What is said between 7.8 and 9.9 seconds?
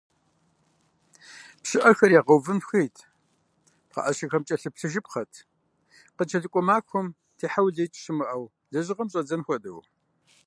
щымыӀэу лэжьыгъэм щӀадзэн хуэдэу.